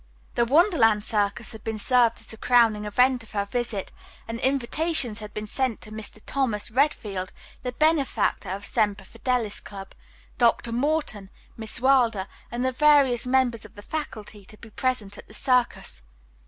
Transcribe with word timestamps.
The 0.33 0.45
Wonderland 0.45 1.05
Circus 1.05 1.51
had 1.51 1.63
been 1.63 1.77
saved 1.77 2.21
as 2.21 2.25
the 2.25 2.35
crowning 2.37 2.85
event 2.85 3.21
of 3.21 3.33
her 3.33 3.45
visit, 3.45 3.91
and 4.27 4.39
invitations 4.39 5.19
had 5.19 5.31
been 5.31 5.45
sent 5.45 5.79
to 5.81 5.91
Mr. 5.91 6.19
Thomas 6.25 6.71
Redfield, 6.71 7.31
the 7.61 7.73
benefactor 7.73 8.49
of 8.49 8.65
Semper 8.65 9.03
Fidelis 9.05 9.59
Club, 9.59 9.93
Dr. 10.39 10.71
Morton, 10.71 11.29
Miss 11.55 11.79
Wilder 11.79 12.27
and 12.49 12.65
the 12.65 12.71
various 12.71 13.27
members 13.27 13.63
of 13.63 13.75
the 13.75 13.83
faculty 13.83 14.43
to 14.45 14.57
be 14.57 14.71
present 14.71 15.19
at 15.19 15.27
the 15.27 15.35
Circus. 15.35 16.01